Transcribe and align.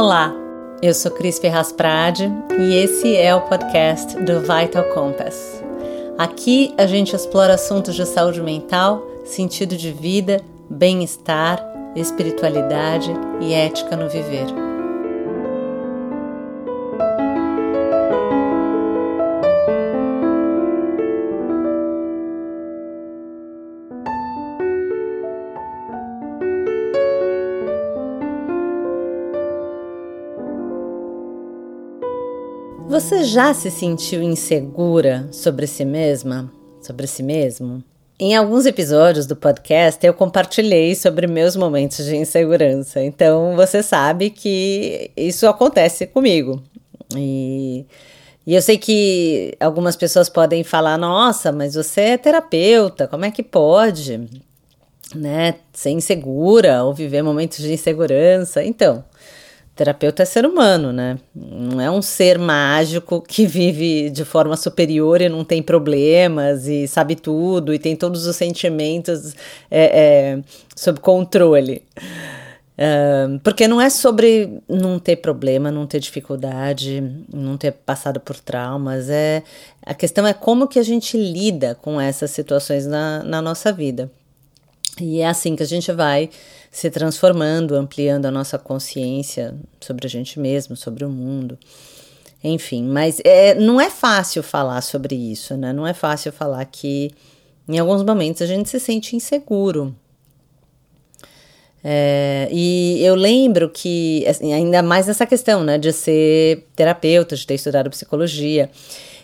Olá, 0.00 0.32
eu 0.80 0.94
sou 0.94 1.10
Cris 1.10 1.40
Ferraz 1.40 1.72
Prade 1.72 2.32
e 2.56 2.72
esse 2.76 3.16
é 3.16 3.34
o 3.34 3.40
podcast 3.40 4.16
do 4.22 4.38
Vital 4.38 4.84
Compass. 4.94 5.60
Aqui 6.16 6.72
a 6.78 6.86
gente 6.86 7.16
explora 7.16 7.54
assuntos 7.54 7.96
de 7.96 8.06
saúde 8.06 8.40
mental, 8.40 9.04
sentido 9.24 9.76
de 9.76 9.90
vida, 9.90 10.40
bem-estar, 10.70 11.60
espiritualidade 11.96 13.12
e 13.40 13.52
ética 13.52 13.96
no 13.96 14.08
viver. 14.08 14.67
Você 32.98 33.22
já 33.22 33.54
se 33.54 33.70
sentiu 33.70 34.20
insegura 34.20 35.28
sobre 35.30 35.68
si 35.68 35.84
mesma? 35.84 36.52
Sobre 36.82 37.06
si 37.06 37.22
mesmo? 37.22 37.80
Em 38.18 38.34
alguns 38.34 38.66
episódios 38.66 39.24
do 39.24 39.36
podcast 39.36 40.04
eu 40.04 40.12
compartilhei 40.12 40.96
sobre 40.96 41.28
meus 41.28 41.54
momentos 41.54 42.04
de 42.04 42.16
insegurança, 42.16 43.00
então 43.00 43.54
você 43.54 43.84
sabe 43.84 44.30
que 44.30 45.12
isso 45.16 45.46
acontece 45.46 46.08
comigo. 46.08 46.60
E, 47.16 47.86
e 48.44 48.56
eu 48.56 48.60
sei 48.60 48.76
que 48.76 49.54
algumas 49.60 49.94
pessoas 49.94 50.28
podem 50.28 50.64
falar: 50.64 50.98
nossa, 50.98 51.52
mas 51.52 51.74
você 51.76 52.00
é 52.00 52.18
terapeuta, 52.18 53.06
como 53.06 53.24
é 53.24 53.30
que 53.30 53.44
pode? 53.44 54.28
Né, 55.14 55.54
ser 55.72 55.90
insegura 55.90 56.82
ou 56.82 56.92
viver 56.92 57.22
momentos 57.22 57.58
de 57.58 57.72
insegurança. 57.72 58.64
Então, 58.64 59.04
terapeuta 59.78 60.24
é 60.24 60.26
ser 60.26 60.44
humano, 60.44 60.92
né? 60.92 61.16
Não 61.32 61.80
é 61.80 61.88
um 61.88 62.02
ser 62.02 62.36
mágico 62.36 63.22
que 63.22 63.46
vive 63.48 64.10
de 64.10 64.24
forma 64.24 64.56
superior 64.56 65.20
e 65.22 65.28
não 65.28 65.44
tem 65.44 65.62
problemas 65.62 66.66
e 66.66 66.88
sabe 66.88 67.14
tudo 67.14 67.72
e 67.72 67.78
tem 67.78 67.94
todos 67.94 68.26
os 68.26 68.34
sentimentos 68.34 69.34
é, 69.70 70.38
é, 70.40 70.42
sob 70.74 70.98
controle. 70.98 71.82
Uh, 72.78 73.40
porque 73.40 73.66
não 73.66 73.80
é 73.80 73.90
sobre 73.90 74.60
não 74.68 75.00
ter 75.00 75.16
problema, 75.16 75.70
não 75.70 75.84
ter 75.84 75.98
dificuldade, 75.98 77.02
não 77.32 77.56
ter 77.56 77.72
passado 77.72 78.20
por 78.20 78.36
traumas. 78.38 79.08
É, 79.08 79.42
a 79.84 79.94
questão 79.94 80.26
é 80.26 80.32
como 80.32 80.68
que 80.68 80.78
a 80.78 80.82
gente 80.82 81.16
lida 81.16 81.76
com 81.76 82.00
essas 82.00 82.30
situações 82.30 82.86
na, 82.86 83.22
na 83.24 83.42
nossa 83.42 83.72
vida. 83.72 84.10
E 85.00 85.20
é 85.20 85.26
assim 85.26 85.56
que 85.56 85.62
a 85.62 85.66
gente 85.66 85.92
vai 85.92 86.30
se 86.70 86.90
transformando, 86.90 87.74
ampliando 87.74 88.26
a 88.26 88.30
nossa 88.30 88.58
consciência 88.58 89.54
sobre 89.80 90.06
a 90.06 90.10
gente 90.10 90.38
mesmo, 90.38 90.76
sobre 90.76 91.04
o 91.04 91.08
mundo. 91.08 91.58
Enfim, 92.42 92.84
mas 92.84 93.20
é, 93.24 93.54
não 93.54 93.80
é 93.80 93.90
fácil 93.90 94.42
falar 94.42 94.80
sobre 94.80 95.14
isso, 95.14 95.56
né? 95.56 95.72
Não 95.72 95.86
é 95.86 95.92
fácil 95.92 96.32
falar 96.32 96.64
que 96.66 97.10
em 97.68 97.78
alguns 97.78 98.02
momentos 98.02 98.42
a 98.42 98.46
gente 98.46 98.68
se 98.68 98.78
sente 98.78 99.16
inseguro. 99.16 99.94
É, 101.82 102.48
e 102.50 103.02
eu 103.04 103.14
lembro 103.14 103.68
que, 103.70 104.24
assim, 104.26 104.52
ainda 104.52 104.82
mais 104.82 105.06
nessa 105.06 105.26
questão, 105.26 105.62
né, 105.62 105.78
de 105.78 105.92
ser 105.92 106.66
terapeuta, 106.74 107.36
de 107.36 107.46
ter 107.46 107.54
estudado 107.54 107.90
psicologia, 107.90 108.70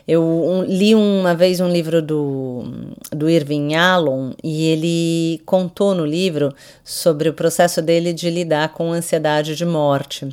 eu 0.06 0.22
um, 0.22 0.62
li 0.64 0.94
uma 0.94 1.34
vez 1.34 1.60
um 1.60 1.68
livro 1.68 2.02
do, 2.02 2.64
do 3.10 3.28
Irving 3.28 3.74
Allen 3.74 4.34
e 4.42 4.66
ele 4.66 5.42
contou 5.46 5.94
no 5.94 6.04
livro 6.04 6.54
sobre 6.84 7.28
o 7.28 7.32
processo 7.32 7.80
dele 7.80 8.12
de 8.12 8.28
lidar 8.28 8.70
com 8.70 8.92
ansiedade 8.92 9.56
de 9.56 9.64
morte. 9.64 10.28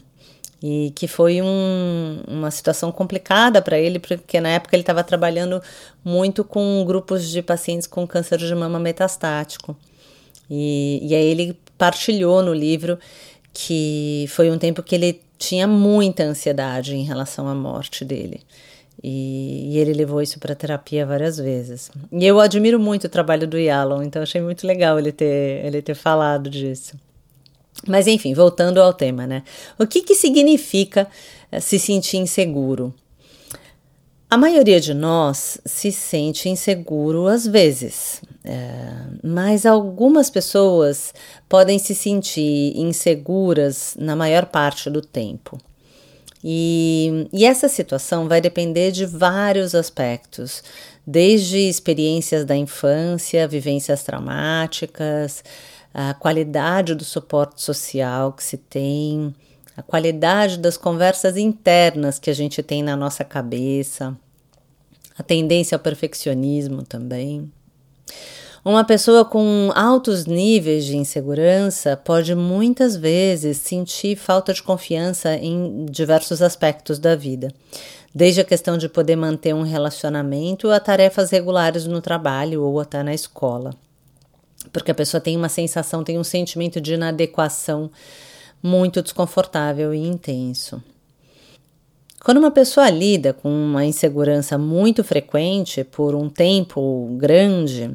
E 0.63 0.91
que 0.94 1.07
foi 1.07 1.41
um, 1.41 2.22
uma 2.28 2.51
situação 2.51 2.91
complicada 2.91 3.62
para 3.63 3.79
ele, 3.79 3.97
porque 3.97 4.40
na 4.40 4.50
época 4.50 4.75
ele 4.75 4.84
estava 4.84 5.03
trabalhando 5.03 5.59
muito 6.03 6.44
com 6.44 6.84
grupos 6.85 7.28
de 7.29 7.41
pacientes 7.41 7.88
com 7.88 8.06
câncer 8.06 8.38
de 8.38 8.53
mama 8.53 8.79
metastático. 8.79 9.75
E, 10.50 11.00
e 11.01 11.16
aí 11.16 11.25
ele 11.25 11.57
partilhou 11.78 12.44
no 12.44 12.53
livro 12.53 13.00
que 13.53 14.25
foi 14.29 14.51
um 14.51 14.57
tempo 14.57 14.84
que 14.84 14.94
ele 14.94 15.22
tinha 15.40 15.66
muita 15.66 16.24
ansiedade 16.24 16.95
em 16.95 17.03
relação 17.03 17.47
à 17.47 17.56
morte 17.56 18.06
dele. 18.06 18.41
E, 19.03 19.73
e, 19.73 19.79
ele 19.79 19.94
levou 19.94 20.22
isso 20.22 20.39
para 20.39 20.53
terapia 20.53 21.06
várias 21.06 21.38
vezes. 21.38 21.89
E 22.12 22.25
eu 22.25 22.39
admiro 22.39 22.79
muito 22.79 23.06
o 23.06 23.09
trabalho 23.09 23.47
do 23.47 23.57
Yalom, 23.57 24.03
então 24.03 24.22
achei 24.22 24.39
muito 24.39 24.67
legal 24.67 25.00
ele 25.00 25.12
ter, 25.12 25.66
ele 25.66 25.81
ter 25.81 25.95
falado 25.95 26.50
disso. 26.50 26.95
Mas 27.88 28.06
enfim, 28.06 28.34
voltando 28.34 28.79
ao 28.79 28.94
tema, 28.94 29.25
né? 29.25 29.44
O 29.79 29.88
que, 29.88 30.01
que 30.03 30.13
significa 30.13 31.07
eh, 31.51 31.59
se 31.59 31.79
sentir 31.79 32.17
inseguro? 32.17 32.94
A 34.29 34.38
maioria 34.38 34.79
de 34.79 34.94
nós 34.94 35.59
se 35.66 35.91
sente 35.91 36.47
inseguro 36.47 37.28
às 37.28 37.45
vezes, 37.45 38.22
é, 38.45 38.94
mas 39.22 39.66
algumas 39.66 40.29
pessoas 40.29 41.13
podem 41.50 41.78
se 41.78 41.94
sentir 41.94 42.72
inseguras 42.78 43.94
na 44.00 44.16
maior 44.16 44.45
parte 44.45 44.89
do 44.89 45.01
tempo. 45.01 45.59
E, 46.44 47.28
e 47.31 47.46
essa 47.46 47.68
situação 47.68 48.28
vai 48.28 48.41
depender 48.41 48.91
de 48.91 49.06
vários 49.06 49.75
aspectos, 49.75 50.63
desde 51.06 51.57
experiências 51.57 52.46
da 52.46 52.56
infância, 52.56 53.47
vivências 53.47 54.03
traumáticas, 54.03 55.44
a 55.94 56.13
qualidade 56.13 56.96
do 56.96 57.03
suporte 57.03 57.62
social 57.62 58.34
que 58.34 58.44
se 58.44 58.57
tem, 58.57 59.35
a 59.75 59.81
qualidade 59.81 60.57
das 60.57 60.78
conversas 60.78 61.38
internas 61.38 62.18
que 62.18 62.30
a 62.30 62.34
gente 62.34 62.63
tem 62.63 62.81
na 62.81 62.96
nossa 62.96 63.24
cabeça, 63.24 64.18
a 65.18 65.24
tendência 65.24 65.75
ao 65.75 65.80
perfeccionismo 65.80 66.84
também. 66.84 67.51
Uma 68.63 68.83
pessoa 68.83 69.25
com 69.25 69.72
altos 69.73 70.27
níveis 70.27 70.85
de 70.85 70.95
insegurança 70.95 71.97
pode 71.97 72.35
muitas 72.35 72.95
vezes 72.95 73.57
sentir 73.57 74.16
falta 74.16 74.53
de 74.53 74.61
confiança 74.61 75.35
em 75.35 75.83
diversos 75.85 76.44
aspectos 76.44 77.00
da 77.00 77.16
vida, 77.16 77.51
desde 78.13 78.39
a 78.39 78.44
questão 78.45 78.77
de 78.77 78.88
poder 78.88 79.16
manter 79.16 79.55
um 79.55 79.63
relacionamento 79.63 80.69
a 80.69 80.79
tarefas 80.79 81.31
regulares 81.31 81.88
no 81.88 82.01
trabalho 82.01 82.61
ou 82.61 82.79
até 82.79 83.01
na 83.01 83.16
escola. 83.16 83.73
Porque 84.71 84.91
a 84.91 84.95
pessoa 84.95 85.19
tem 85.19 85.35
uma 85.35 85.50
sensação, 85.50 86.03
tem 86.03 86.19
um 86.19 86.23
sentimento 86.23 86.79
de 86.79 86.94
inadequação 86.94 87.89
muito 88.61 89.01
desconfortável 89.01 89.91
e 89.91 89.97
intenso. 89.97 90.83
Quando 92.23 92.38
uma 92.38 92.51
pessoa 92.51 92.91
lida 92.91 93.33
com 93.33 93.50
uma 93.50 93.83
insegurança 93.83 94.55
muito 94.55 95.03
frequente 95.03 95.83
por 95.83 96.13
um 96.13 96.29
tempo 96.29 97.09
grande, 97.17 97.89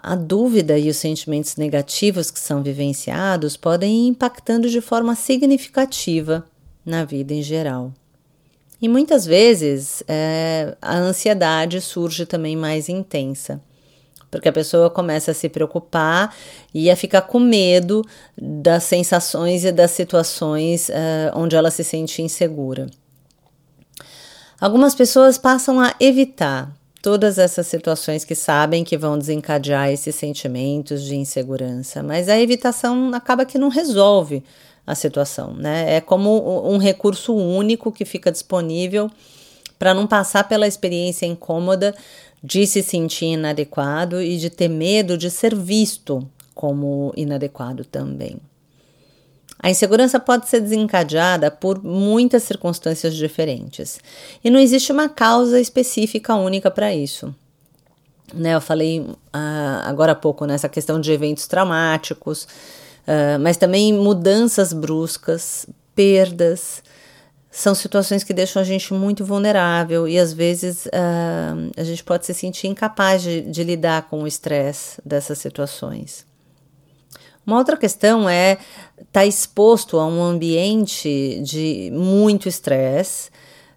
a 0.00 0.14
dúvida 0.14 0.78
e 0.78 0.88
os 0.88 0.96
sentimentos 0.96 1.56
negativos 1.56 2.30
que 2.30 2.38
são 2.38 2.62
vivenciados 2.62 3.56
podem 3.56 4.04
ir 4.04 4.08
impactando 4.08 4.68
de 4.70 4.80
forma 4.80 5.14
significativa 5.14 6.46
na 6.84 7.04
vida 7.04 7.34
em 7.34 7.42
geral. 7.42 7.92
E 8.80 8.88
muitas 8.88 9.26
vezes 9.26 10.04
é, 10.06 10.76
a 10.80 10.96
ansiedade 10.96 11.80
surge 11.80 12.24
também 12.24 12.56
mais 12.56 12.88
intensa, 12.88 13.60
porque 14.30 14.48
a 14.48 14.52
pessoa 14.52 14.88
começa 14.88 15.32
a 15.32 15.34
se 15.34 15.48
preocupar 15.48 16.34
e 16.72 16.88
a 16.88 16.94
ficar 16.94 17.22
com 17.22 17.40
medo 17.40 18.04
das 18.40 18.84
sensações 18.84 19.64
e 19.64 19.72
das 19.72 19.90
situações 19.90 20.90
é, 20.90 21.32
onde 21.34 21.56
ela 21.56 21.72
se 21.72 21.82
sente 21.82 22.22
insegura. 22.22 22.86
Algumas 24.60 24.94
pessoas 24.94 25.38
passam 25.38 25.80
a 25.80 25.94
evitar 25.98 26.77
todas 27.02 27.38
essas 27.38 27.66
situações 27.66 28.24
que 28.24 28.34
sabem 28.34 28.84
que 28.84 28.96
vão 28.96 29.18
desencadear 29.18 29.90
esses 29.90 30.14
sentimentos 30.14 31.02
de 31.04 31.16
insegurança, 31.16 32.02
mas 32.02 32.28
a 32.28 32.38
evitação 32.38 33.10
acaba 33.14 33.44
que 33.44 33.58
não 33.58 33.68
resolve 33.68 34.42
a 34.86 34.94
situação, 34.94 35.52
né? 35.54 35.96
É 35.96 36.00
como 36.00 36.66
um 36.66 36.78
recurso 36.78 37.34
único 37.34 37.92
que 37.92 38.04
fica 38.04 38.32
disponível 38.32 39.10
para 39.78 39.94
não 39.94 40.06
passar 40.06 40.48
pela 40.48 40.66
experiência 40.66 41.26
incômoda 41.26 41.94
de 42.42 42.66
se 42.66 42.82
sentir 42.82 43.26
inadequado 43.26 44.22
e 44.22 44.36
de 44.36 44.50
ter 44.50 44.68
medo 44.68 45.16
de 45.16 45.30
ser 45.30 45.54
visto 45.54 46.26
como 46.54 47.12
inadequado 47.16 47.84
também. 47.84 48.38
A 49.60 49.70
insegurança 49.70 50.20
pode 50.20 50.48
ser 50.48 50.60
desencadeada 50.60 51.50
por 51.50 51.82
muitas 51.82 52.44
circunstâncias 52.44 53.14
diferentes 53.14 53.98
e 54.42 54.50
não 54.50 54.60
existe 54.60 54.92
uma 54.92 55.08
causa 55.08 55.60
específica 55.60 56.34
única 56.34 56.70
para 56.70 56.94
isso. 56.94 57.34
Né, 58.32 58.54
eu 58.54 58.60
falei 58.60 59.00
uh, 59.00 59.16
agora 59.84 60.12
há 60.12 60.14
pouco 60.14 60.44
nessa 60.44 60.68
questão 60.68 61.00
de 61.00 61.10
eventos 61.10 61.46
traumáticos, 61.46 62.42
uh, 62.42 63.40
mas 63.40 63.56
também 63.56 63.92
mudanças 63.92 64.72
bruscas, 64.72 65.66
perdas, 65.94 66.82
são 67.50 67.74
situações 67.74 68.22
que 68.22 68.34
deixam 68.34 68.60
a 68.60 68.64
gente 68.64 68.92
muito 68.92 69.24
vulnerável 69.24 70.06
e 70.06 70.18
às 70.18 70.32
vezes 70.32 70.86
uh, 70.86 71.72
a 71.76 71.82
gente 71.82 72.04
pode 72.04 72.26
se 72.26 72.34
sentir 72.34 72.68
incapaz 72.68 73.22
de, 73.22 73.40
de 73.40 73.64
lidar 73.64 74.02
com 74.02 74.22
o 74.22 74.26
estresse 74.26 75.00
dessas 75.04 75.38
situações. 75.38 76.27
Uma 77.48 77.56
outra 77.56 77.78
questão 77.78 78.28
é 78.28 78.58
estar 78.98 79.06
tá 79.10 79.24
exposto 79.24 79.98
a 79.98 80.06
um 80.06 80.22
ambiente 80.22 81.40
de 81.42 81.90
muito 81.94 82.46
estresse 82.46 83.30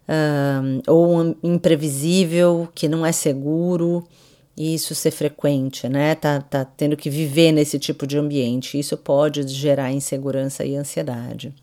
um, 0.06 0.82
ou 0.86 1.22
um 1.22 1.34
imprevisível, 1.42 2.68
que 2.74 2.86
não 2.86 3.06
é 3.06 3.12
seguro, 3.12 4.06
e 4.54 4.74
isso 4.74 4.94
ser 4.94 5.10
frequente, 5.10 5.88
né? 5.88 6.14
Tá, 6.14 6.42
tá 6.42 6.66
tendo 6.66 6.98
que 6.98 7.08
viver 7.08 7.50
nesse 7.50 7.78
tipo 7.78 8.06
de 8.06 8.18
ambiente. 8.18 8.78
Isso 8.78 8.94
pode 8.94 9.48
gerar 9.48 9.90
insegurança 9.90 10.66
e 10.66 10.76
ansiedade. 10.76 11.54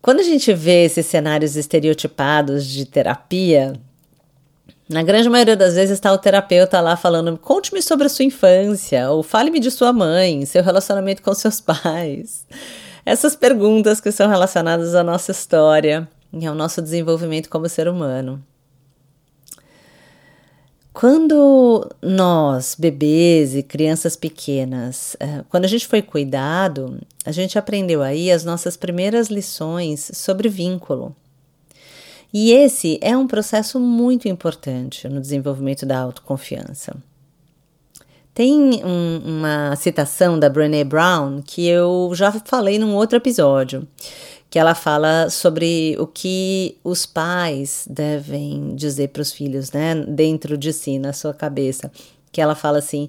Quando 0.00 0.20
a 0.20 0.22
gente 0.22 0.54
vê 0.54 0.84
esses 0.84 1.06
cenários 1.06 1.56
estereotipados 1.56 2.64
de 2.68 2.86
terapia, 2.86 3.72
na 4.88 5.02
grande 5.02 5.30
maioria 5.30 5.56
das 5.56 5.74
vezes 5.74 5.94
está 5.94 6.12
o 6.12 6.18
terapeuta 6.18 6.80
lá 6.80 6.96
falando: 6.96 7.38
conte-me 7.38 7.80
sobre 7.80 8.06
a 8.06 8.10
sua 8.10 8.24
infância, 8.24 9.10
ou 9.10 9.22
fale-me 9.22 9.58
de 9.58 9.70
sua 9.70 9.92
mãe, 9.92 10.44
seu 10.44 10.62
relacionamento 10.62 11.22
com 11.22 11.34
seus 11.34 11.60
pais. 11.62 12.46
Essas 13.06 13.34
perguntas 13.34 14.00
que 14.00 14.12
são 14.12 14.28
relacionadas 14.28 14.94
à 14.94 15.02
nossa 15.02 15.30
história 15.30 16.08
e 16.32 16.46
ao 16.46 16.54
nosso 16.54 16.82
desenvolvimento 16.82 17.48
como 17.48 17.68
ser 17.68 17.88
humano. 17.88 18.42
Quando 20.92 21.90
nós, 22.00 22.76
bebês 22.78 23.56
e 23.56 23.64
crianças 23.64 24.14
pequenas, 24.14 25.16
eh, 25.18 25.42
quando 25.48 25.64
a 25.64 25.68
gente 25.68 25.88
foi 25.88 26.00
cuidado, 26.00 27.00
a 27.24 27.32
gente 27.32 27.58
aprendeu 27.58 28.00
aí 28.00 28.30
as 28.30 28.44
nossas 28.44 28.76
primeiras 28.76 29.28
lições 29.28 30.08
sobre 30.14 30.48
vínculo. 30.48 31.14
E 32.36 32.50
esse 32.50 32.98
é 33.00 33.16
um 33.16 33.28
processo 33.28 33.78
muito 33.78 34.26
importante 34.26 35.08
no 35.08 35.20
desenvolvimento 35.20 35.86
da 35.86 36.00
autoconfiança. 36.00 36.96
Tem 38.34 38.82
um, 38.84 39.22
uma 39.24 39.76
citação 39.76 40.36
da 40.36 40.48
Brené 40.48 40.82
Brown 40.82 41.40
que 41.40 41.64
eu 41.64 42.10
já 42.12 42.32
falei 42.32 42.76
num 42.76 42.96
outro 42.96 43.16
episódio, 43.16 43.86
que 44.50 44.58
ela 44.58 44.74
fala 44.74 45.30
sobre 45.30 45.96
o 46.00 46.08
que 46.08 46.76
os 46.82 47.06
pais 47.06 47.86
devem 47.88 48.74
dizer 48.74 49.10
para 49.10 49.22
os 49.22 49.30
filhos, 49.30 49.70
né, 49.70 49.94
dentro 49.94 50.58
de 50.58 50.72
si, 50.72 50.98
na 50.98 51.12
sua 51.12 51.32
cabeça. 51.32 51.88
Que 52.32 52.40
ela 52.40 52.56
fala 52.56 52.78
assim: 52.78 53.08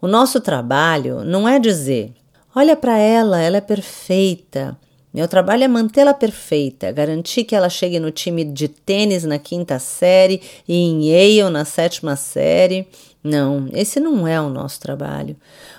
o 0.00 0.06
nosso 0.06 0.40
trabalho 0.40 1.24
não 1.24 1.48
é 1.48 1.58
dizer, 1.58 2.12
olha 2.54 2.76
para 2.76 2.96
ela, 2.96 3.42
ela 3.42 3.56
é 3.56 3.60
perfeita. 3.60 4.78
Meu 5.12 5.26
trabalho 5.26 5.64
é 5.64 5.68
mantê-la 5.68 6.14
perfeita, 6.14 6.92
garantir 6.92 7.42
que 7.42 7.56
ela 7.56 7.68
chegue 7.68 7.98
no 7.98 8.12
time 8.12 8.44
de 8.44 8.68
tênis 8.68 9.24
na 9.24 9.40
quinta 9.40 9.78
série 9.80 10.40
e 10.68 10.76
em 10.76 11.08
Yale 11.08 11.50
na 11.50 11.64
sétima 11.64 12.14
série. 12.14 12.86
Não, 13.22 13.68
esse 13.72 13.98
não 13.98 14.26
é 14.26 14.40
o 14.40 14.48
nosso 14.48 14.78
trabalho. 14.78 15.36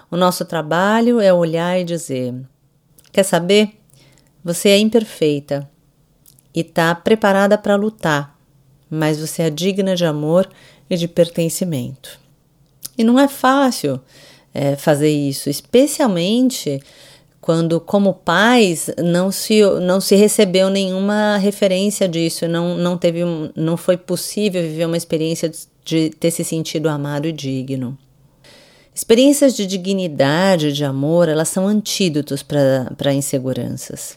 O 0.09 0.17
nosso 0.17 0.43
trabalho 0.43 1.21
é 1.21 1.33
olhar 1.33 1.79
e 1.79 1.85
dizer: 1.85 2.35
Quer 3.11 3.23
saber? 3.23 3.77
Você 4.43 4.69
é 4.69 4.79
imperfeita 4.79 5.69
e 6.53 6.59
está 6.59 6.93
preparada 6.93 7.57
para 7.57 7.75
lutar, 7.75 8.37
mas 8.89 9.19
você 9.19 9.43
é 9.43 9.49
digna 9.49 9.95
de 9.95 10.03
amor 10.03 10.49
e 10.89 10.97
de 10.97 11.07
pertencimento. 11.07 12.19
E 12.97 13.03
não 13.03 13.17
é 13.17 13.27
fácil 13.27 14.01
é, 14.53 14.75
fazer 14.75 15.09
isso, 15.09 15.49
especialmente 15.49 16.81
quando, 17.41 17.81
como 17.81 18.13
pais, 18.13 18.91
não 19.03 19.31
se, 19.31 19.61
não 19.81 19.99
se 19.99 20.15
recebeu 20.15 20.69
nenhuma 20.69 21.38
referência 21.38 22.07
disso, 22.07 22.47
não, 22.47 22.77
não, 22.77 22.95
teve 22.95 23.21
não 23.55 23.75
foi 23.75 23.97
possível 23.97 24.61
viver 24.61 24.85
uma 24.85 24.95
experiência 24.95 25.51
de 25.83 26.11
ter 26.11 26.29
se 26.29 26.43
sentido 26.43 26.88
amado 26.88 27.27
e 27.27 27.31
digno. 27.31 27.97
Experiências 28.93 29.55
de 29.55 29.65
dignidade, 29.65 30.71
de 30.71 30.85
amor, 30.85 31.27
elas 31.27 31.49
são 31.49 31.65
antídotos 31.65 32.43
para 32.43 33.13
inseguranças. 33.13 34.15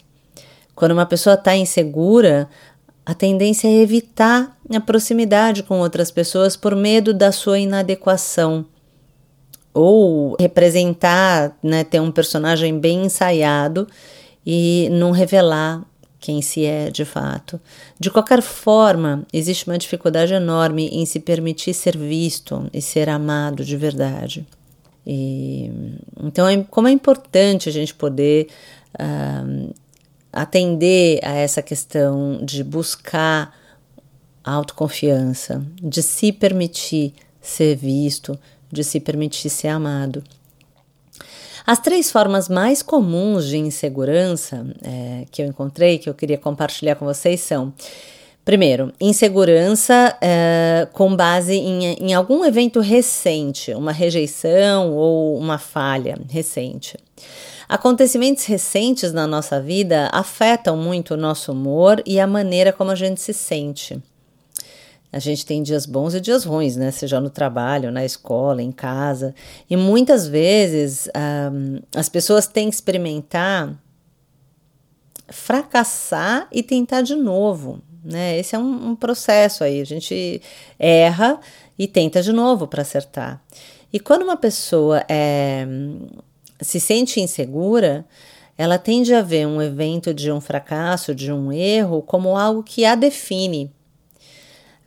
Quando 0.74 0.92
uma 0.92 1.06
pessoa 1.06 1.34
está 1.34 1.56
insegura, 1.56 2.48
a 3.06 3.14
tendência 3.14 3.68
é 3.68 3.80
evitar 3.80 4.54
a 4.70 4.80
proximidade 4.80 5.62
com 5.62 5.78
outras 5.78 6.10
pessoas 6.10 6.56
por 6.56 6.76
medo 6.76 7.14
da 7.14 7.32
sua 7.32 7.58
inadequação. 7.58 8.66
Ou 9.74 10.36
representar, 10.38 11.58
né, 11.62 11.84
ter 11.84 12.00
um 12.00 12.12
personagem 12.12 12.78
bem 12.78 13.06
ensaiado 13.06 13.86
e 14.46 14.88
não 14.92 15.10
revelar 15.10 15.84
quem 16.24 16.40
se 16.40 16.64
é 16.64 16.90
de 16.90 17.04
fato. 17.04 17.60
De 18.00 18.10
qualquer 18.10 18.40
forma, 18.40 19.26
existe 19.30 19.66
uma 19.66 19.76
dificuldade 19.76 20.32
enorme 20.32 20.88
em 20.88 21.04
se 21.04 21.20
permitir 21.20 21.74
ser 21.74 21.98
visto 21.98 22.66
e 22.72 22.80
ser 22.80 23.10
amado 23.10 23.62
de 23.62 23.76
verdade. 23.76 24.46
E, 25.06 25.70
então, 26.22 26.48
é, 26.48 26.64
como 26.70 26.88
é 26.88 26.90
importante 26.90 27.68
a 27.68 27.72
gente 27.72 27.92
poder 27.92 28.48
uh, 28.94 29.74
atender 30.32 31.20
a 31.22 31.34
essa 31.34 31.60
questão 31.60 32.40
de 32.42 32.64
buscar 32.64 33.54
autoconfiança, 34.42 35.62
de 35.82 36.02
se 36.02 36.32
permitir 36.32 37.12
ser 37.40 37.76
visto, 37.76 38.38
de 38.74 38.84
se 38.84 39.00
permitir 39.00 39.48
ser 39.48 39.68
amado. 39.68 40.22
As 41.66 41.78
três 41.78 42.12
formas 42.12 42.48
mais 42.48 42.82
comuns 42.82 43.46
de 43.46 43.56
insegurança 43.56 44.66
é, 44.82 45.24
que 45.30 45.40
eu 45.40 45.46
encontrei, 45.46 45.96
que 45.96 46.10
eu 46.10 46.14
queria 46.14 46.36
compartilhar 46.36 46.96
com 46.96 47.06
vocês, 47.06 47.40
são: 47.40 47.72
primeiro, 48.44 48.92
insegurança 49.00 50.14
é, 50.20 50.86
com 50.92 51.16
base 51.16 51.54
em, 51.54 51.94
em 51.94 52.12
algum 52.12 52.44
evento 52.44 52.80
recente, 52.80 53.72
uma 53.72 53.92
rejeição 53.92 54.92
ou 54.92 55.38
uma 55.38 55.56
falha 55.56 56.18
recente. 56.28 56.98
Acontecimentos 57.66 58.44
recentes 58.44 59.14
na 59.14 59.26
nossa 59.26 59.58
vida 59.58 60.10
afetam 60.12 60.76
muito 60.76 61.14
o 61.14 61.16
nosso 61.16 61.50
humor 61.52 62.02
e 62.04 62.20
a 62.20 62.26
maneira 62.26 62.74
como 62.74 62.90
a 62.90 62.94
gente 62.94 63.22
se 63.22 63.32
sente. 63.32 64.02
A 65.14 65.20
gente 65.20 65.46
tem 65.46 65.62
dias 65.62 65.86
bons 65.86 66.12
e 66.12 66.20
dias 66.20 66.44
ruins, 66.44 66.74
né? 66.74 66.90
Seja 66.90 67.20
no 67.20 67.30
trabalho, 67.30 67.92
na 67.92 68.04
escola, 68.04 68.60
em 68.60 68.72
casa. 68.72 69.32
E 69.70 69.76
muitas 69.76 70.26
vezes 70.26 71.08
um, 71.52 71.78
as 71.94 72.08
pessoas 72.08 72.48
têm 72.48 72.68
que 72.68 72.74
experimentar 72.74 73.80
fracassar 75.28 76.48
e 76.50 76.64
tentar 76.64 77.02
de 77.02 77.14
novo, 77.14 77.80
né? 78.04 78.36
Esse 78.36 78.56
é 78.56 78.58
um, 78.58 78.88
um 78.90 78.96
processo 78.96 79.62
aí. 79.62 79.80
A 79.80 79.84
gente 79.84 80.42
erra 80.80 81.38
e 81.78 81.86
tenta 81.86 82.20
de 82.20 82.32
novo 82.32 82.66
para 82.66 82.82
acertar. 82.82 83.40
E 83.92 84.00
quando 84.00 84.22
uma 84.22 84.36
pessoa 84.36 85.04
é 85.08 85.64
se 86.60 86.80
sente 86.80 87.20
insegura, 87.20 88.04
ela 88.58 88.78
tende 88.78 89.14
a 89.14 89.22
ver 89.22 89.46
um 89.46 89.62
evento 89.62 90.12
de 90.12 90.32
um 90.32 90.40
fracasso, 90.40 91.14
de 91.14 91.32
um 91.32 91.52
erro, 91.52 92.02
como 92.02 92.36
algo 92.36 92.64
que 92.64 92.84
a 92.84 92.96
define. 92.96 93.70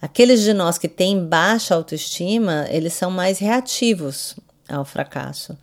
Aqueles 0.01 0.41
de 0.41 0.53
nós 0.53 0.77
que 0.77 0.87
têm 0.87 1.25
baixa 1.25 1.73
autoestima, 1.73 2.67
eles 2.69 2.93
são 2.93 3.09
mais 3.09 3.39
reativos 3.39 4.35
ao 4.69 4.85
fracasso. 4.85 5.57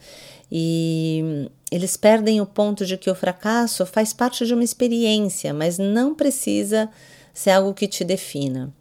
E 0.51 1.49
eles 1.71 1.97
perdem 1.97 2.41
o 2.41 2.47
ponto 2.47 2.85
de 2.85 2.97
que 2.97 3.11
o 3.11 3.15
fracasso 3.15 3.87
faz 3.87 4.13
parte 4.13 4.45
de 4.47 4.55
uma 4.55 4.65
experiência, 4.65 5.53
mas 5.55 5.79
não 5.79 6.15
precisa 6.15 6.89
ser 7.33 7.51
algo 7.51 7.75
que 7.75 7.89
te 7.89 8.05
defina. 8.05 8.73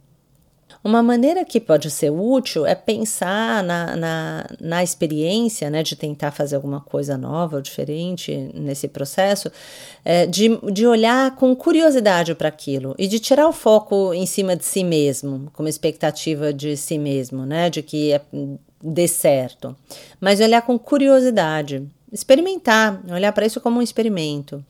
Uma 0.84 1.02
maneira 1.02 1.46
que 1.46 1.58
pode 1.58 1.90
ser 1.90 2.10
útil 2.10 2.66
é 2.66 2.74
pensar 2.74 3.64
na, 3.64 3.96
na, 3.96 4.46
na 4.60 4.84
experiência, 4.84 5.70
né, 5.70 5.82
de 5.82 5.96
tentar 5.96 6.30
fazer 6.30 6.56
alguma 6.56 6.78
coisa 6.78 7.16
nova 7.16 7.56
ou 7.56 7.62
diferente 7.62 8.50
nesse 8.52 8.86
processo, 8.86 9.50
é, 10.04 10.26
de, 10.26 10.50
de 10.70 10.86
olhar 10.86 11.36
com 11.36 11.56
curiosidade 11.56 12.34
para 12.34 12.48
aquilo 12.48 12.94
e 12.98 13.06
de 13.06 13.18
tirar 13.18 13.48
o 13.48 13.52
foco 13.52 14.12
em 14.12 14.26
cima 14.26 14.54
de 14.54 14.66
si 14.66 14.84
mesmo, 14.84 15.50
como 15.54 15.70
expectativa 15.70 16.52
de 16.52 16.76
si 16.76 16.98
mesmo, 16.98 17.46
né, 17.46 17.70
de 17.70 17.80
que 17.80 18.12
é, 18.12 18.20
dê 18.82 19.08
certo, 19.08 19.74
mas 20.20 20.38
olhar 20.38 20.60
com 20.60 20.78
curiosidade, 20.78 21.82
experimentar, 22.12 23.02
olhar 23.10 23.32
para 23.32 23.46
isso 23.46 23.58
como 23.58 23.78
um 23.78 23.82
experimento. 23.82 24.62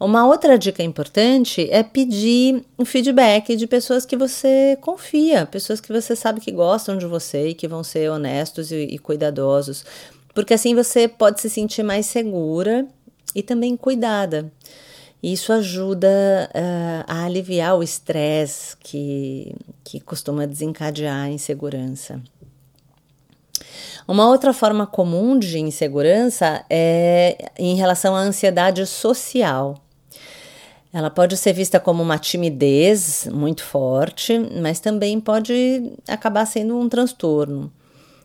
Uma 0.00 0.26
outra 0.26 0.58
dica 0.58 0.82
importante 0.82 1.68
é 1.70 1.82
pedir 1.82 2.64
um 2.78 2.86
feedback 2.86 3.54
de 3.54 3.66
pessoas 3.66 4.06
que 4.06 4.16
você 4.16 4.78
confia, 4.80 5.44
pessoas 5.44 5.78
que 5.78 5.92
você 5.92 6.16
sabe 6.16 6.40
que 6.40 6.50
gostam 6.50 6.96
de 6.96 7.04
você 7.04 7.48
e 7.48 7.54
que 7.54 7.68
vão 7.68 7.84
ser 7.84 8.10
honestos 8.10 8.72
e, 8.72 8.76
e 8.76 8.98
cuidadosos, 8.98 9.84
porque 10.34 10.54
assim 10.54 10.74
você 10.74 11.06
pode 11.06 11.42
se 11.42 11.50
sentir 11.50 11.82
mais 11.82 12.06
segura 12.06 12.86
e 13.34 13.42
também 13.42 13.76
cuidada. 13.76 14.50
Isso 15.22 15.52
ajuda 15.52 16.08
uh, 16.48 17.04
a 17.06 17.24
aliviar 17.26 17.76
o 17.76 17.82
estresse 17.82 18.74
que, 18.78 19.54
que 19.84 20.00
costuma 20.00 20.46
desencadear 20.46 21.26
a 21.26 21.28
insegurança. 21.28 22.22
Uma 24.08 24.26
outra 24.26 24.54
forma 24.54 24.86
comum 24.86 25.38
de 25.38 25.58
insegurança 25.58 26.64
é 26.70 27.50
em 27.58 27.76
relação 27.76 28.16
à 28.16 28.20
ansiedade 28.20 28.86
social. 28.86 29.76
Ela 30.92 31.08
pode 31.08 31.36
ser 31.36 31.52
vista 31.52 31.78
como 31.78 32.02
uma 32.02 32.18
timidez 32.18 33.28
muito 33.32 33.62
forte, 33.62 34.38
mas 34.60 34.80
também 34.80 35.20
pode 35.20 35.92
acabar 36.08 36.44
sendo 36.46 36.76
um 36.76 36.88
transtorno. 36.88 37.72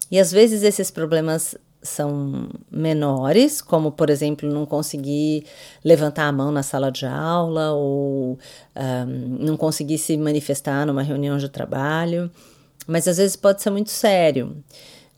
E 0.09 0.19
às 0.19 0.31
vezes 0.31 0.63
esses 0.63 0.89
problemas 0.89 1.55
são 1.85 2.49
menores, 2.71 3.61
como 3.61 3.91
por 3.91 4.09
exemplo 4.09 4.49
não 4.49 4.65
conseguir 4.65 5.45
levantar 5.83 6.27
a 6.27 6.31
mão 6.31 6.51
na 6.51 6.63
sala 6.63 6.91
de 6.91 7.05
aula 7.05 7.71
ou 7.71 8.39
um, 8.75 9.45
não 9.45 9.55
conseguir 9.55 9.97
se 9.97 10.17
manifestar 10.17 10.85
numa 10.85 11.03
reunião 11.03 11.37
de 11.37 11.47
trabalho, 11.47 12.29
mas 12.87 13.07
às 13.07 13.17
vezes 13.17 13.35
pode 13.35 13.61
ser 13.61 13.69
muito 13.69 13.91
sério, 13.91 14.57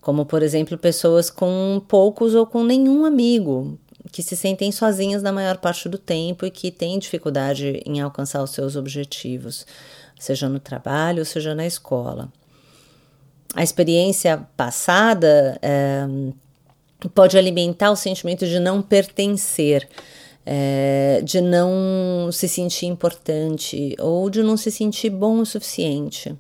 como 0.01 0.25
por 0.25 0.43
exemplo 0.43 0.77
pessoas 0.77 1.29
com 1.29 1.81
poucos 1.87 2.35
ou 2.35 2.45
com 2.45 2.63
nenhum 2.63 3.05
amigo, 3.05 3.77
que 4.11 4.23
se 4.23 4.35
sentem 4.35 4.71
sozinhas 4.71 5.21
na 5.21 5.31
maior 5.31 5.57
parte 5.57 5.87
do 5.89 5.97
tempo 5.97 6.45
e 6.45 6.51
que 6.51 6.71
têm 6.71 6.99
dificuldade 6.99 7.81
em 7.85 7.99
alcançar 7.99 8.41
os 8.43 8.51
seus 8.51 8.75
objetivos, 8.75 9.65
seja 10.19 10.47
no 10.49 10.59
trabalho, 10.59 11.25
seja 11.25 11.53
na 11.53 11.65
escola. 11.65 12.31
A 13.53 13.63
experiência 13.63 14.45
passada 14.55 15.57
é, 15.61 16.05
pode 17.13 17.37
alimentar 17.37 17.91
o 17.91 17.95
sentimento 17.95 18.45
de 18.45 18.59
não 18.59 18.81
pertencer, 18.81 19.87
é, 20.45 21.21
de 21.23 21.41
não 21.41 22.29
se 22.31 22.47
sentir 22.47 22.85
importante 22.85 23.95
ou 23.99 24.29
de 24.29 24.43
não 24.43 24.57
se 24.57 24.71
sentir 24.71 25.09
bom 25.09 25.39
o 25.39 25.45
suficiente. 25.45 26.35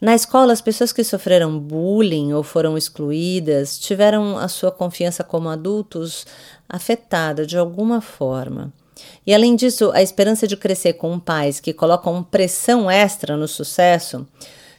Na 0.00 0.14
escola, 0.14 0.52
as 0.52 0.60
pessoas 0.60 0.92
que 0.92 1.02
sofreram 1.02 1.58
bullying 1.58 2.32
ou 2.32 2.44
foram 2.44 2.78
excluídas 2.78 3.76
tiveram 3.76 4.38
a 4.38 4.46
sua 4.46 4.70
confiança 4.70 5.24
como 5.24 5.48
adultos 5.48 6.24
afetada 6.68 7.44
de 7.44 7.58
alguma 7.58 8.00
forma. 8.00 8.72
E 9.26 9.34
além 9.34 9.56
disso, 9.56 9.90
a 9.92 10.00
esperança 10.00 10.46
de 10.46 10.56
crescer 10.56 10.92
com 10.94 11.18
pais 11.18 11.58
que 11.58 11.72
colocam 11.72 12.22
pressão 12.22 12.88
extra 12.88 13.36
no 13.36 13.48
sucesso, 13.48 14.24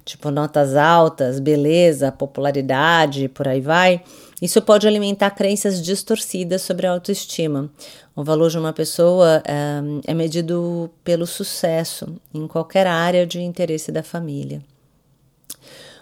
tipo 0.06 0.32
notas 0.32 0.78
altas, 0.78 1.38
beleza, 1.40 2.14
popularidade, 2.14 3.28
por 3.28 3.46
aí 3.46 3.60
vai, 3.60 4.02
isso 4.42 4.62
pode 4.62 4.88
alimentar 4.88 5.32
crenças 5.32 5.82
distorcidas 5.82 6.62
sobre 6.62 6.88
a 6.88 6.92
autoestima. 6.92 7.70
O 8.16 8.24
valor 8.24 8.50
de 8.50 8.58
uma 8.58 8.72
pessoa 8.72 9.44
é, 9.46 10.12
é 10.12 10.14
medido 10.14 10.90
pelo 11.04 11.28
sucesso 11.28 12.16
em 12.34 12.48
qualquer 12.48 12.88
área 12.88 13.28
de 13.28 13.42
interesse 13.42 13.92
da 13.92 14.02
família. 14.02 14.62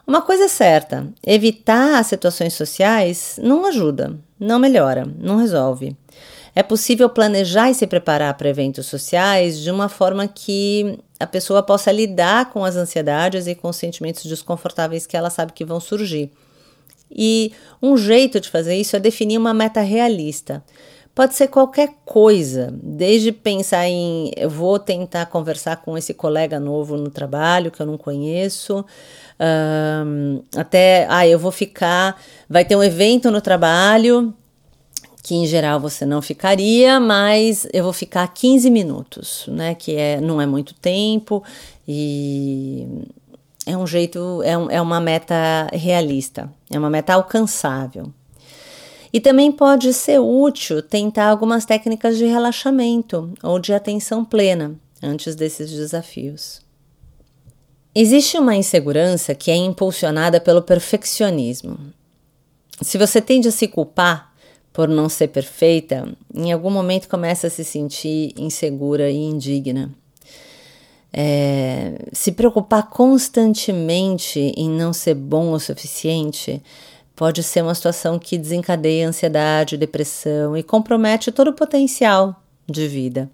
Uma 0.07 0.21
coisa 0.21 0.45
é 0.45 0.47
certa: 0.47 1.05
evitar 1.25 1.99
as 1.99 2.07
situações 2.07 2.53
sociais 2.53 3.37
não 3.43 3.65
ajuda, 3.65 4.17
não 4.39 4.57
melhora, 4.57 5.05
não 5.19 5.35
resolve. 5.35 5.97
É 6.55 6.63
possível 6.63 7.09
planejar 7.09 7.69
e 7.69 7.75
se 7.75 7.85
preparar 7.85 8.33
para 8.35 8.49
eventos 8.49 8.87
sociais 8.87 9.59
de 9.59 9.69
uma 9.69 9.89
forma 9.89 10.27
que 10.27 10.97
a 11.19 11.27
pessoa 11.27 11.61
possa 11.61 11.91
lidar 11.91 12.49
com 12.49 12.63
as 12.63 12.75
ansiedades 12.77 13.47
e 13.47 13.53
com 13.53 13.67
os 13.67 13.75
sentimentos 13.75 14.23
desconfortáveis 14.23 15.05
que 15.05 15.17
ela 15.17 15.29
sabe 15.29 15.51
que 15.51 15.65
vão 15.65 15.79
surgir. 15.79 16.31
E 17.11 17.51
um 17.81 17.97
jeito 17.97 18.39
de 18.39 18.49
fazer 18.49 18.75
isso 18.75 18.95
é 18.95 18.99
definir 18.99 19.37
uma 19.37 19.53
meta 19.53 19.81
realista. 19.81 20.63
Pode 21.17 21.33
ser 21.33 21.47
qualquer 21.47 21.95
coisa, 22.05 22.71
desde 22.71 23.31
pensar 23.31 23.87
em 23.87 24.31
eu 24.37 24.51
vou 24.51 24.77
tentar 24.77 25.25
conversar 25.25 25.77
com 25.77 25.97
esse 25.97 26.13
colega 26.13 26.59
novo 26.59 26.95
no 26.95 27.09
trabalho 27.09 27.71
que 27.71 27.81
eu 27.81 27.87
não 27.87 27.97
conheço, 27.97 28.85
um, 30.05 30.43
até 30.55 31.07
ah, 31.09 31.27
eu 31.27 31.39
vou 31.39 31.51
ficar, 31.51 32.21
vai 32.47 32.63
ter 32.63 32.75
um 32.75 32.83
evento 32.83 33.31
no 33.31 33.41
trabalho 33.41 34.31
que 35.23 35.33
em 35.33 35.47
geral 35.47 35.79
você 35.79 36.05
não 36.05 36.21
ficaria, 36.21 36.99
mas 36.99 37.67
eu 37.73 37.83
vou 37.83 37.93
ficar 37.93 38.27
15 38.27 38.69
minutos, 38.69 39.45
né? 39.47 39.73
Que 39.73 39.95
é, 39.95 40.21
não 40.21 40.39
é 40.39 40.45
muito 40.45 40.75
tempo 40.75 41.43
e 41.87 42.87
é 43.65 43.75
um 43.75 43.87
jeito, 43.87 44.43
é, 44.43 44.55
um, 44.55 44.69
é 44.69 44.79
uma 44.79 45.01
meta 45.01 45.67
realista, 45.73 46.47
é 46.69 46.77
uma 46.77 46.91
meta 46.91 47.15
alcançável. 47.15 48.13
E 49.11 49.19
também 49.19 49.51
pode 49.51 49.93
ser 49.93 50.19
útil 50.19 50.81
tentar 50.81 51.29
algumas 51.29 51.65
técnicas 51.65 52.17
de 52.17 52.25
relaxamento 52.25 53.33
ou 53.41 53.59
de 53.59 53.73
atenção 53.73 54.25
plena 54.25 54.75
antes 55.01 55.35
desses 55.35 55.71
desafios. 55.71 56.61
Existe 57.95 58.37
uma 58.37 58.55
insegurança 58.55 59.33
que 59.33 59.49
é 59.49 59.55
impulsionada 59.55 60.39
pelo 60.39 60.61
perfeccionismo. 60.61 61.79
Se 62.81 62.97
você 62.97 63.19
tende 63.19 63.47
a 63.47 63.51
se 63.51 63.67
culpar 63.67 64.33
por 64.71 64.87
não 64.87 65.09
ser 65.09 65.29
perfeita, 65.29 66.07
em 66.31 66.51
algum 66.51 66.69
momento 66.69 67.09
começa 67.09 67.47
a 67.47 67.49
se 67.49 67.63
sentir 67.63 68.35
insegura 68.37 69.09
e 69.09 69.15
indigna. 69.15 69.89
É, 71.11 71.97
se 72.11 72.33
preocupar 72.33 72.87
constantemente 72.89 74.39
em 74.55 74.69
não 74.69 74.93
ser 74.93 75.15
bom 75.15 75.51
o 75.53 75.59
suficiente 75.59 76.61
pode 77.17 77.41
ser 77.41 77.63
uma 77.63 77.73
situação 77.73 78.19
que 78.19 78.37
desencadeia 78.37 79.09
ansiedade, 79.09 79.75
depressão 79.75 80.55
e 80.55 80.61
compromete 80.61 81.31
todo 81.31 81.49
o 81.49 81.53
potencial 81.53 82.39
de 82.69 82.87
vida. 82.87 83.27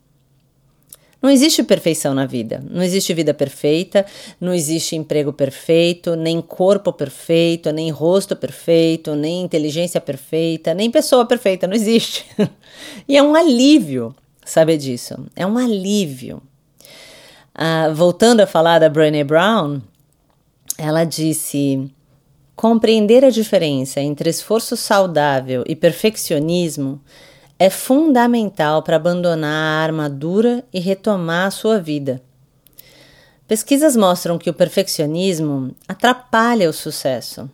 Não 1.21 1.29
existe 1.29 1.61
perfeição 1.63 2.13
na 2.13 2.25
vida. 2.25 2.63
Não 2.69 2.81
existe 2.81 3.13
vida 3.13 3.33
perfeita, 3.33 4.05
não 4.39 4.53
existe 4.53 4.95
emprego 4.95 5.33
perfeito, 5.33 6.15
nem 6.15 6.41
corpo 6.41 6.93
perfeito, 6.93 7.71
nem 7.71 7.91
rosto 7.91 8.37
perfeito, 8.37 9.15
nem 9.15 9.41
inteligência 9.41 9.99
perfeita, 9.99 10.73
nem 10.73 10.89
pessoa 10.89 11.25
perfeita. 11.25 11.67
Não 11.67 11.75
existe. 11.75 12.25
e 13.07 13.17
é 13.17 13.23
um 13.23 13.35
alívio 13.35 14.15
saber 14.45 14.77
disso. 14.77 15.15
É 15.35 15.45
um 15.45 15.57
alívio. 15.57 16.41
Ah, 17.53 17.89
voltando 17.93 18.39
a 18.39 18.47
falar 18.47 18.79
da 18.79 18.89
Brené 18.89 19.25
Brown, 19.25 19.81
ela 20.77 21.03
disse 21.03 21.89
Compreender 22.55 23.25
a 23.25 23.29
diferença 23.29 23.99
entre 23.99 24.29
esforço 24.29 24.77
saudável 24.77 25.63
e 25.67 25.75
perfeccionismo 25.75 27.01
é 27.57 27.69
fundamental 27.69 28.83
para 28.83 28.95
abandonar 28.95 29.81
a 29.81 29.83
armadura 29.83 30.63
e 30.71 30.79
retomar 30.79 31.47
a 31.47 31.51
sua 31.51 31.79
vida. 31.79 32.21
Pesquisas 33.47 33.95
mostram 33.95 34.37
que 34.37 34.49
o 34.49 34.53
perfeccionismo 34.53 35.75
atrapalha 35.87 36.69
o 36.69 36.73
sucesso. 36.73 37.49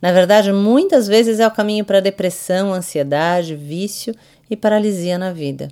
Na 0.00 0.12
verdade, 0.12 0.52
muitas 0.52 1.06
vezes 1.06 1.40
é 1.40 1.46
o 1.46 1.50
caminho 1.50 1.84
para 1.84 2.00
depressão, 2.00 2.72
ansiedade, 2.72 3.56
vício 3.56 4.14
e 4.48 4.56
paralisia 4.56 5.18
na 5.18 5.32
vida. 5.32 5.68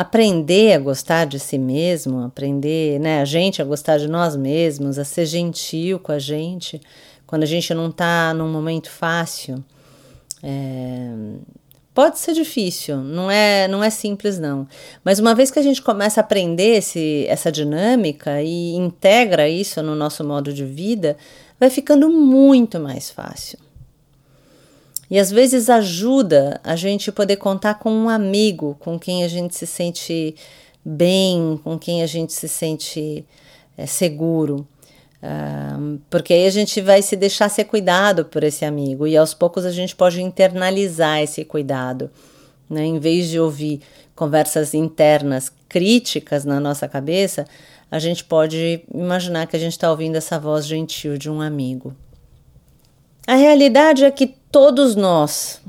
Aprender 0.00 0.72
a 0.72 0.78
gostar 0.78 1.26
de 1.26 1.38
si 1.38 1.58
mesmo, 1.58 2.24
aprender, 2.24 2.98
né, 2.98 3.20
a 3.20 3.24
gente 3.26 3.60
a 3.60 3.64
gostar 3.66 3.98
de 3.98 4.08
nós 4.08 4.34
mesmos, 4.34 4.98
a 4.98 5.04
ser 5.04 5.26
gentil 5.26 5.98
com 5.98 6.10
a 6.10 6.18
gente, 6.18 6.80
quando 7.26 7.42
a 7.42 7.46
gente 7.46 7.74
não 7.74 7.90
está 7.90 8.32
num 8.32 8.50
momento 8.50 8.90
fácil. 8.90 9.62
É, 10.42 11.12
pode 11.92 12.18
ser 12.18 12.32
difícil, 12.32 12.96
não 12.96 13.30
é, 13.30 13.68
não 13.68 13.84
é 13.84 13.90
simples 13.90 14.38
não. 14.38 14.66
Mas 15.04 15.18
uma 15.18 15.34
vez 15.34 15.50
que 15.50 15.58
a 15.58 15.62
gente 15.62 15.82
começa 15.82 16.18
a 16.18 16.24
aprender 16.24 16.78
esse, 16.78 17.26
essa 17.28 17.52
dinâmica 17.52 18.42
e 18.42 18.72
integra 18.74 19.50
isso 19.50 19.82
no 19.82 19.94
nosso 19.94 20.24
modo 20.24 20.50
de 20.50 20.64
vida, 20.64 21.14
vai 21.58 21.68
ficando 21.68 22.08
muito 22.08 22.80
mais 22.80 23.10
fácil. 23.10 23.58
E 25.10 25.18
às 25.18 25.30
vezes 25.30 25.68
ajuda 25.68 26.60
a 26.62 26.76
gente 26.76 27.10
poder 27.10 27.36
contar 27.36 27.74
com 27.74 27.90
um 27.90 28.08
amigo 28.08 28.76
com 28.78 28.98
quem 28.98 29.24
a 29.24 29.28
gente 29.28 29.56
se 29.56 29.66
sente 29.66 30.36
bem, 30.84 31.60
com 31.64 31.76
quem 31.76 32.02
a 32.02 32.06
gente 32.06 32.32
se 32.32 32.48
sente 32.48 33.24
é, 33.76 33.86
seguro. 33.86 34.66
Uh, 35.22 36.00
porque 36.08 36.32
aí 36.32 36.46
a 36.46 36.50
gente 36.50 36.80
vai 36.80 37.02
se 37.02 37.14
deixar 37.16 37.48
ser 37.50 37.64
cuidado 37.64 38.24
por 38.24 38.42
esse 38.42 38.64
amigo 38.64 39.06
e 39.06 39.16
aos 39.16 39.34
poucos 39.34 39.66
a 39.66 39.72
gente 39.72 39.94
pode 39.94 40.22
internalizar 40.22 41.20
esse 41.20 41.44
cuidado. 41.44 42.10
Né? 42.68 42.84
Em 42.86 42.98
vez 42.98 43.28
de 43.28 43.38
ouvir 43.38 43.80
conversas 44.14 44.74
internas 44.74 45.52
críticas 45.68 46.44
na 46.44 46.60
nossa 46.60 46.86
cabeça, 46.86 47.44
a 47.90 47.98
gente 47.98 48.24
pode 48.24 48.82
imaginar 48.94 49.46
que 49.48 49.56
a 49.56 49.58
gente 49.58 49.72
está 49.72 49.90
ouvindo 49.90 50.16
essa 50.16 50.38
voz 50.38 50.66
gentil 50.66 51.18
de 51.18 51.28
um 51.28 51.40
amigo. 51.40 51.94
A 53.30 53.36
realidade 53.36 54.04
é 54.04 54.10
que 54.10 54.26
todos 54.26 54.96
nós 54.96 55.62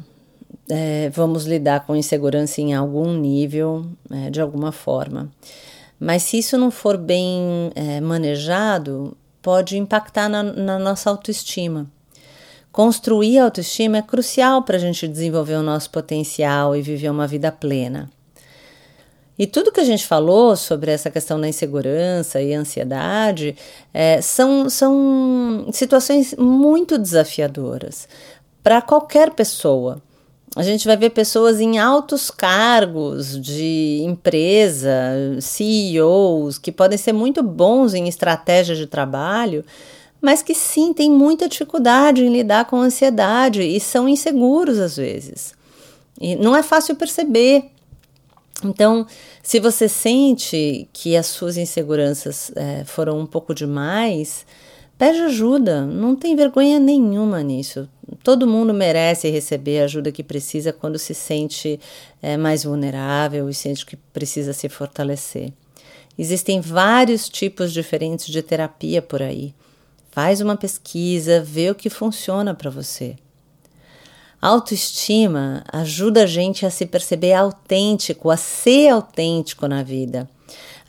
é, 0.67 1.11
vamos 1.11 1.45
lidar 1.45 1.85
com 1.85 1.95
insegurança 1.95 2.59
em 2.59 2.73
algum 2.73 3.13
nível, 3.13 3.85
é, 4.09 4.31
de 4.31 4.41
alguma 4.41 4.71
forma. 4.71 5.29
Mas 5.99 6.23
se 6.23 6.39
isso 6.39 6.57
não 6.57 6.71
for 6.71 6.97
bem 6.97 7.71
é, 7.75 8.01
manejado, 8.01 9.15
pode 9.43 9.77
impactar 9.77 10.27
na, 10.27 10.41
na 10.41 10.79
nossa 10.79 11.11
autoestima. 11.11 11.85
Construir 12.71 13.37
autoestima 13.37 13.99
é 13.99 14.01
crucial 14.01 14.63
para 14.63 14.77
a 14.77 14.79
gente 14.79 15.07
desenvolver 15.07 15.53
o 15.53 15.61
nosso 15.61 15.91
potencial 15.91 16.75
e 16.75 16.81
viver 16.81 17.11
uma 17.11 17.27
vida 17.27 17.51
plena. 17.51 18.09
E 19.41 19.47
tudo 19.47 19.71
que 19.71 19.79
a 19.79 19.83
gente 19.83 20.05
falou 20.05 20.55
sobre 20.55 20.91
essa 20.91 21.09
questão 21.09 21.41
da 21.41 21.47
insegurança 21.47 22.39
e 22.39 22.53
ansiedade 22.53 23.55
é, 23.91 24.21
são, 24.21 24.69
são 24.69 25.67
situações 25.71 26.35
muito 26.37 26.95
desafiadoras 26.95 28.07
para 28.61 28.83
qualquer 28.83 29.31
pessoa. 29.31 29.99
A 30.55 30.61
gente 30.61 30.85
vai 30.85 30.95
ver 30.95 31.09
pessoas 31.09 31.59
em 31.59 31.79
altos 31.79 32.29
cargos 32.29 33.41
de 33.41 34.03
empresa, 34.03 34.91
CEOs, 35.41 36.59
que 36.59 36.71
podem 36.71 36.99
ser 36.99 37.13
muito 37.13 37.41
bons 37.41 37.95
em 37.95 38.07
estratégia 38.07 38.75
de 38.75 38.85
trabalho, 38.85 39.65
mas 40.21 40.43
que 40.43 40.53
sim 40.53 40.93
têm 40.93 41.09
muita 41.09 41.49
dificuldade 41.49 42.23
em 42.23 42.31
lidar 42.31 42.65
com 42.65 42.79
ansiedade 42.79 43.63
e 43.63 43.79
são 43.79 44.07
inseguros 44.07 44.77
às 44.77 44.97
vezes. 44.97 45.55
E 46.19 46.35
não 46.35 46.55
é 46.55 46.61
fácil 46.61 46.95
perceber. 46.95 47.71
Então, 48.63 49.07
se 49.41 49.59
você 49.59 49.87
sente 49.87 50.87
que 50.93 51.15
as 51.15 51.27
suas 51.27 51.57
inseguranças 51.57 52.51
é, 52.55 52.83
foram 52.85 53.19
um 53.19 53.25
pouco 53.25 53.55
demais, 53.55 54.45
pede 54.97 55.19
ajuda, 55.19 55.85
não 55.85 56.15
tem 56.15 56.35
vergonha 56.35 56.79
nenhuma 56.79 57.41
nisso. 57.41 57.89
Todo 58.23 58.45
mundo 58.45 58.73
merece 58.73 59.29
receber 59.29 59.81
a 59.81 59.85
ajuda 59.85 60.11
que 60.11 60.23
precisa 60.23 60.71
quando 60.71 60.99
se 60.99 61.15
sente 61.15 61.79
é, 62.21 62.37
mais 62.37 62.63
vulnerável 62.63 63.49
e 63.49 63.53
sente 63.53 63.85
que 63.85 63.95
precisa 63.95 64.53
se 64.53 64.69
fortalecer. 64.69 65.51
Existem 66.17 66.61
vários 66.61 67.27
tipos 67.29 67.73
diferentes 67.73 68.27
de 68.27 68.43
terapia 68.43 69.01
por 69.01 69.23
aí. 69.23 69.55
Faz 70.11 70.41
uma 70.41 70.57
pesquisa, 70.57 71.41
vê 71.41 71.71
o 71.71 71.75
que 71.75 71.89
funciona 71.89 72.53
para 72.53 72.69
você. 72.69 73.15
Autoestima 74.41 75.63
ajuda 75.71 76.23
a 76.23 76.25
gente 76.25 76.65
a 76.65 76.71
se 76.71 76.87
perceber 76.87 77.33
autêntico, 77.33 78.31
a 78.31 78.37
ser 78.37 78.89
autêntico 78.89 79.67
na 79.67 79.83
vida. 79.83 80.27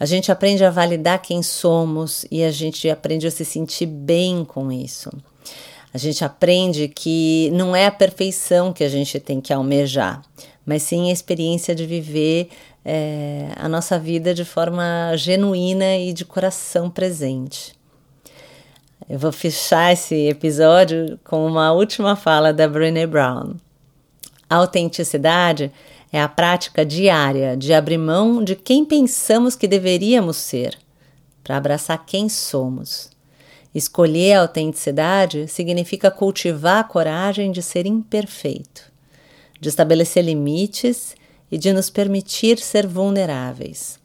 A 0.01 0.07
gente 0.07 0.33
aprende 0.33 0.65
a 0.65 0.71
validar 0.71 1.21
quem 1.21 1.43
somos 1.43 2.25
e 2.31 2.43
a 2.43 2.51
gente 2.51 2.89
aprende 2.89 3.27
a 3.27 3.31
se 3.31 3.45
sentir 3.45 3.85
bem 3.87 4.43
com 4.43 4.73
isso. 4.73 5.11
A 5.93 5.99
gente 5.99 6.25
aprende 6.25 6.89
que 6.89 7.51
não 7.53 7.77
é 7.77 7.87
a 7.87 7.93
perfeição 7.93 8.73
que 8.73 8.83
a 8.83 8.89
gente 8.89 9.21
tem 9.21 9.39
que 9.39 9.53
almejar, 9.53 10.23
mas 10.65 10.83
sim 10.85 11.11
a 11.11 11.13
experiência 11.13 11.75
de 11.75 11.85
viver 11.85 12.49
é, 12.83 13.49
a 13.57 13.69
nossa 13.69 13.99
vida 13.99 14.33
de 14.33 14.47
forma 14.47 15.13
genuína 15.17 15.99
e 15.99 16.15
de 16.15 16.25
coração 16.25 16.89
presente. 16.89 17.75
Eu 19.09 19.19
vou 19.19 19.33
fechar 19.33 19.93
esse 19.93 20.15
episódio 20.29 21.19
com 21.25 21.47
uma 21.47 21.73
última 21.73 22.15
fala 22.15 22.53
da 22.53 22.69
Brené 22.69 23.07
Brown. 23.07 23.57
A 24.49 24.57
autenticidade 24.57 25.73
é 26.13 26.21
a 26.21 26.29
prática 26.29 26.85
diária 26.85 27.57
de 27.57 27.73
abrir 27.73 27.99
mão 27.99 28.45
de 28.45 28.55
quem 28.55 28.85
pensamos 28.85 29.57
que 29.57 29.67
deveríamos 29.67 30.37
ser, 30.37 30.79
para 31.43 31.57
abraçar 31.57 32.05
quem 32.05 32.29
somos. 32.29 33.11
Escolher 33.75 34.35
a 34.35 34.41
autenticidade 34.43 35.49
significa 35.49 36.11
cultivar 36.11 36.81
a 36.81 36.85
coragem 36.85 37.51
de 37.51 37.63
ser 37.63 37.87
imperfeito, 37.87 38.93
de 39.59 39.69
estabelecer 39.69 40.25
limites 40.25 41.17
e 41.51 41.59
de 41.59 41.73
nos 41.73 41.91
permitir 41.91 42.59
ser 42.59 42.87
vulneráveis. 42.87 44.02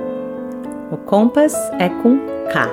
O 0.91 0.97
Compass 0.97 1.55
é 1.79 1.88
com 1.88 2.19
K. 2.51 2.69